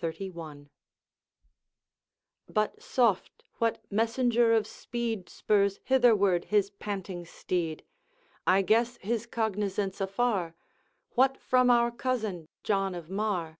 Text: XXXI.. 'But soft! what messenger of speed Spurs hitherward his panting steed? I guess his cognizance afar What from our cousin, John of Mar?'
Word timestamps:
XXXI.. 0.00 0.70
'But 2.48 2.82
soft! 2.82 3.44
what 3.58 3.82
messenger 3.92 4.54
of 4.54 4.66
speed 4.66 5.28
Spurs 5.28 5.78
hitherward 5.84 6.46
his 6.46 6.70
panting 6.70 7.26
steed? 7.26 7.84
I 8.46 8.62
guess 8.62 8.96
his 9.02 9.26
cognizance 9.26 10.00
afar 10.00 10.54
What 11.10 11.36
from 11.36 11.70
our 11.70 11.90
cousin, 11.90 12.48
John 12.62 12.94
of 12.94 13.10
Mar?' 13.10 13.58